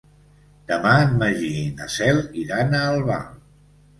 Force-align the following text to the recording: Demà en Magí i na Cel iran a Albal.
Demà 0.71 0.93
en 1.01 1.11
Magí 1.19 1.51
i 1.59 1.67
na 1.81 1.89
Cel 1.97 2.21
iran 2.45 2.73
a 2.79 2.83
Albal. 2.97 3.31